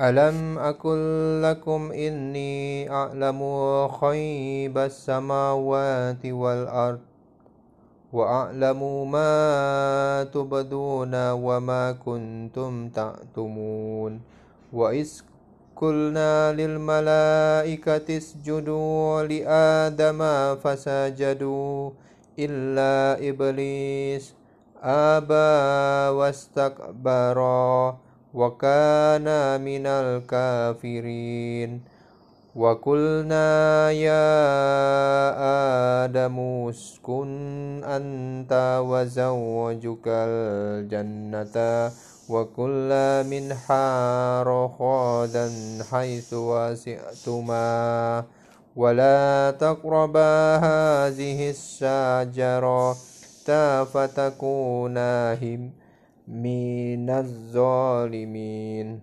[0.00, 1.02] ألم أقل
[1.42, 3.40] لكم إني أعلم
[3.88, 7.00] خيب السماوات والأرض
[8.12, 14.20] وأعلم ما تبدون وما كنتم تعتمون
[14.72, 15.10] وإذ
[15.76, 20.20] قلنا للملائكة اسجدوا لآدم
[20.64, 21.90] فسجدوا
[22.38, 24.34] إلا إبليس
[24.82, 25.52] أبى
[26.16, 27.38] واستكبر
[28.34, 31.80] وكان من الكافرين.
[32.56, 34.26] وقلنا يا
[36.04, 36.38] آدم
[36.68, 37.30] اسكن
[37.84, 41.56] أنت وزوجك الجنة
[42.28, 42.90] وكل
[43.30, 43.86] منها
[44.42, 45.50] رخادا
[45.90, 48.24] حيث وسعتما.
[48.76, 52.96] ولا تقربا هذه الشجرة
[53.84, 55.34] فتكونا
[56.30, 59.00] من الظالمين.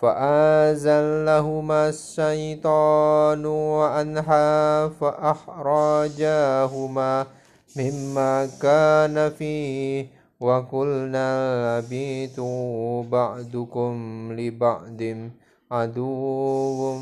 [0.00, 3.46] فآزلهما الشيطان
[3.80, 6.06] عنها فأخرجاهما
[7.76, 10.06] مما كان فيه.
[10.40, 15.02] وقلنا بيتوا بعضكم لبعض
[15.70, 16.96] عدو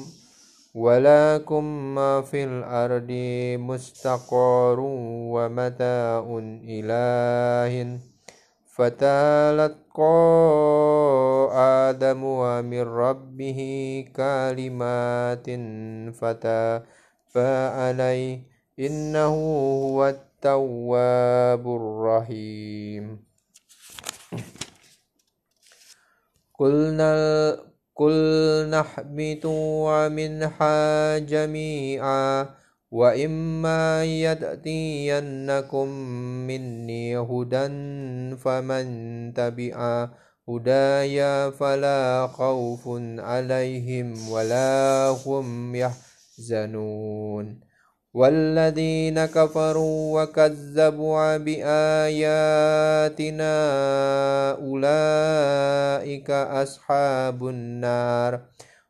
[0.74, 3.10] ولكم في الأرض
[3.60, 6.38] مستقر ومتاع
[6.69, 7.98] إله.
[8.77, 10.16] فتلقى
[11.88, 12.22] آدم
[12.64, 13.60] من ربه
[14.16, 15.46] كلمات
[16.20, 16.84] فتاب
[17.77, 18.42] عليه
[18.78, 19.34] إنه
[19.88, 23.24] هو التواب الرحيم.
[26.58, 27.12] قلنا
[27.97, 32.48] قلنا اهبطوا منها جميعا
[32.91, 35.89] وإما يأتينكم
[36.47, 37.67] مني هدى
[38.37, 38.87] فمن
[39.34, 40.09] تبع
[40.49, 42.83] هدايا فلا خوف
[43.19, 47.60] عليهم ولا هم يحزنون
[48.15, 53.55] والذين كفروا وكذبوا بآياتنا
[54.50, 58.41] أولئك أصحاب النار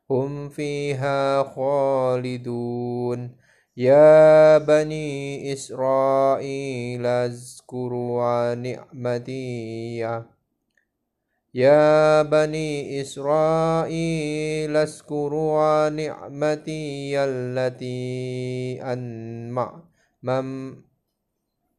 [0.09, 3.46] هم فيها خالدون
[3.77, 9.97] يا بني إسرائيل اذكروا نعمتي
[11.53, 18.81] يا بني إسرائيل اذكروا نعمتي التي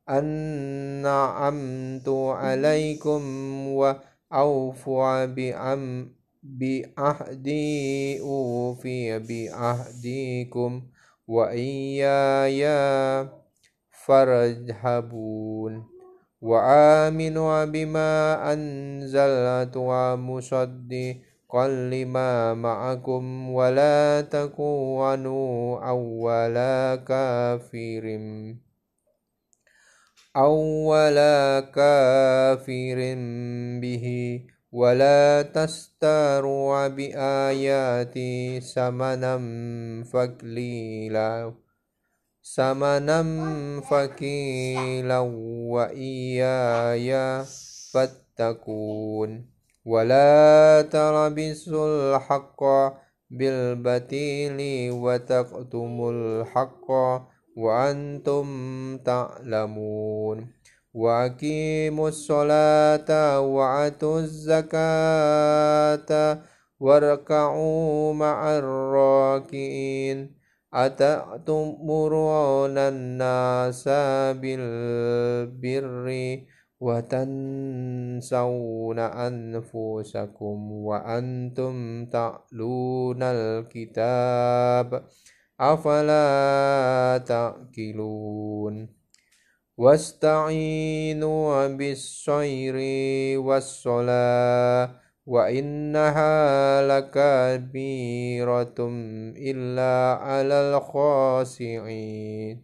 [0.08, 3.22] أنعمت عليكم
[3.68, 5.24] وأوفوا
[6.42, 10.82] بعهدي أوفي بعهدكم
[11.28, 12.64] وإياي
[14.06, 15.84] فارهبون
[16.40, 18.12] وآمنوا بما
[18.52, 26.54] أنزلت ومصدقا لما معكم ولا تكونوا أول
[27.04, 28.04] كافر.
[30.36, 31.18] أول
[31.60, 32.98] كافر
[33.80, 34.06] به.
[34.72, 39.36] ولا تستروا بآياتي ثمنا
[40.04, 41.52] فقليلا
[42.54, 43.22] ثمنا
[43.80, 45.18] فقيلا
[45.72, 47.10] وإياي
[47.92, 49.46] فاتقون
[49.84, 51.86] ولا تلبسوا
[52.16, 52.60] الحق
[53.30, 54.58] بالبتيل
[54.92, 56.90] وتقتموا الحق
[57.56, 58.46] وأنتم
[58.98, 60.57] تعلمون
[60.94, 66.10] وأقيموا الصلاة وآتوا الزكاة
[66.80, 70.34] واركعوا مع الراكعين
[70.74, 73.88] أتأمرون الناس
[74.38, 76.08] بالبر
[76.80, 85.04] وتنسون أنفسكم وأنتم تعلون الكتاب
[85.60, 88.97] أفلا تأكلون
[89.78, 92.74] واستعينوا بالصير
[93.40, 94.90] والصلاة
[95.26, 98.74] وإنها لكبيرة
[99.36, 102.62] إلا على الخاسعين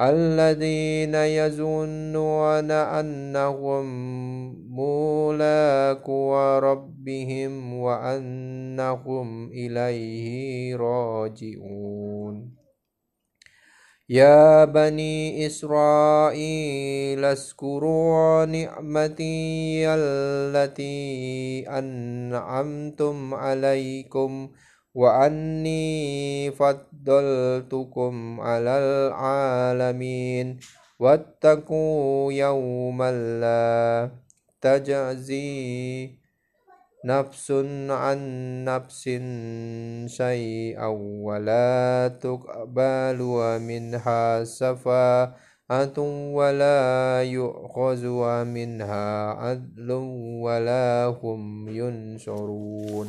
[0.00, 3.86] الذين يظنون أنهم
[4.76, 12.57] ملاقو ربهم وأنهم إليه راجعون
[14.10, 24.50] يا بني إسرائيل اذكروا نعمتي التي أنعمتم عليكم
[24.94, 30.58] وأني فضلتكم على العالمين.
[30.98, 34.10] واتقوا يوما لا
[34.60, 36.27] تجزي
[37.04, 37.50] نفس
[37.90, 38.18] عن
[38.64, 39.04] نفس
[40.06, 40.86] شيئا
[41.22, 43.18] ولا تقبل
[43.60, 45.98] منها شفاعة
[46.34, 48.04] ولا يؤخذ
[48.44, 49.90] منها عدل
[50.42, 53.08] ولا هم ينصرون.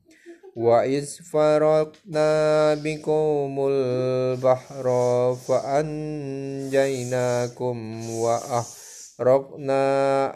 [0.55, 4.85] وإذ فرقنا بكم البحر
[5.47, 6.79] فأنجيناكم
[8.09, 9.81] وأحرقنا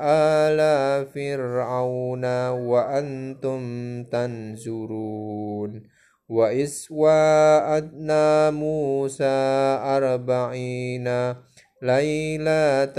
[0.02, 0.60] آل
[1.06, 3.64] فرعون وأنتم
[4.04, 5.84] تنظرون
[6.30, 9.36] وإذ وعدنا موسى
[9.84, 11.36] أربعين
[11.82, 12.98] ليلة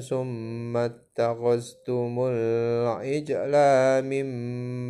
[0.00, 3.54] ثم اتخذتم العجل
[4.04, 4.26] من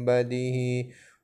[0.05, 0.87] بده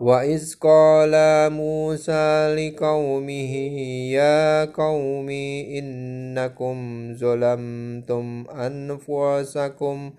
[0.00, 1.12] وإذ قال
[1.52, 3.52] موسى لقومه
[4.12, 5.28] يا قوم
[5.78, 6.76] إنكم
[7.14, 10.12] ظلمتم أنفسكم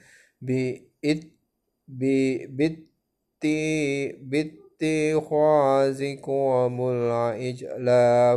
[4.82, 7.88] باتخاذكم العجل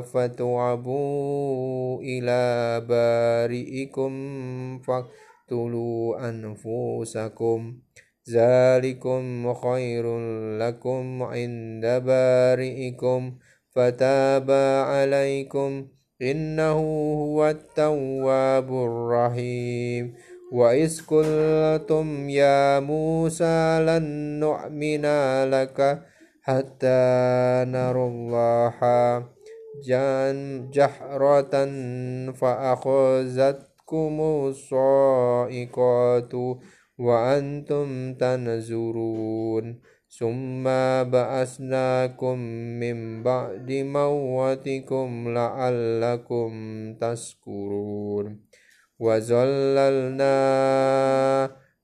[0.03, 2.41] فتوبوا إلى
[2.89, 4.13] بارئكم
[4.79, 7.75] فاقتلوا أنفسكم
[8.29, 10.19] ذلكم خير
[10.59, 13.33] لكم عند بارئكم
[13.75, 14.51] فتاب
[14.87, 15.87] عليكم
[16.23, 16.79] إنه
[17.23, 20.15] هو التواب الرحيم
[20.53, 24.05] وإذ قلتم يا موسى لن
[24.41, 25.05] نؤمن
[25.51, 26.03] لك
[26.43, 27.01] حتى
[27.69, 28.79] نرى الله
[30.73, 31.55] جهرة
[32.33, 36.33] فأخذتكم الصائقات
[37.01, 39.81] وأنتم تنظرون
[40.19, 40.65] ثم
[41.11, 42.39] بعثناكم
[42.81, 46.51] من بعد موتكم لعلكم
[47.01, 48.41] تشكرون
[48.99, 50.31] وظللنا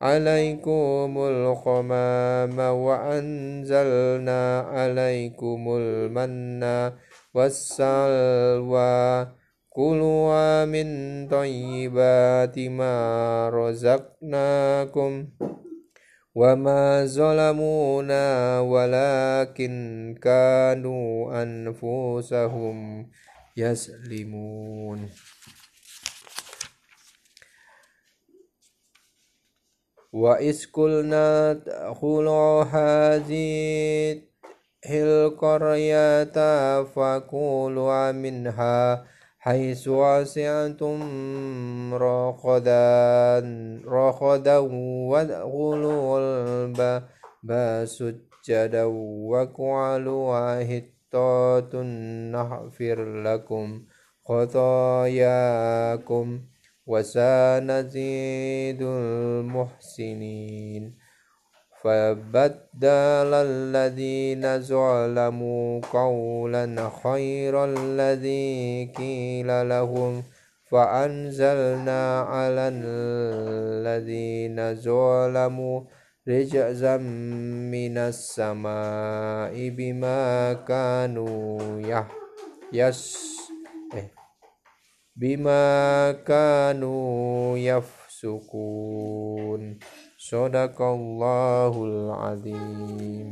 [0.03, 6.93] عليكم الغمام وأنزلنا عليكم المن
[7.35, 9.27] والسلوى
[9.77, 10.89] كلوا من
[11.29, 12.97] طيبات ما
[13.53, 15.29] رزقناكم
[16.35, 18.25] وما ظلمونا
[18.61, 19.75] ولكن
[20.23, 23.11] كانوا أنفسهم
[23.57, 25.09] يسلمون.
[30.13, 34.23] وإذ قلنا ادخلوا هذه
[34.91, 36.25] القرية
[36.83, 39.16] فكلوا منها
[39.47, 40.99] حيث وسعتم
[41.95, 43.41] رخدا
[45.11, 47.05] وادخلوا الباب
[47.85, 48.85] سجدا
[49.31, 51.75] وقعلوا حطات
[52.35, 53.83] نغفر لكم
[54.29, 56.27] خطاياكم
[56.87, 58.83] وسنزيد
[59.63, 61.06] المحسنين.
[61.83, 70.23] فبدل الذين ظلموا قولا خير الذي قيل لهم
[70.71, 75.81] فأنزلنا على الذين ظلموا
[76.29, 81.61] رجزا من السماء بما كانوا
[82.73, 83.27] يس
[85.17, 89.79] بما كانوا يفسقون.
[90.27, 93.31] Sadaqallahul azim